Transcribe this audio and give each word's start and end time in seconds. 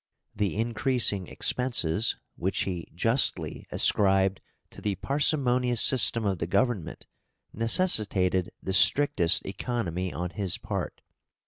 The 0.35 0.57
increasing 0.57 1.27
expenses, 1.27 2.15
which 2.35 2.61
he 2.61 2.87
justly 2.95 3.67
ascribed 3.71 4.41
to 4.71 4.81
the 4.81 4.95
parsimonious 4.95 5.79
system 5.79 6.25
of 6.25 6.39
the 6.39 6.47
government, 6.47 7.05
necessitated 7.53 8.51
the 8.63 8.73
strictest 8.73 9.45
economy 9.45 10.11
on 10.11 10.31
his 10.31 10.57
part. 10.57 11.01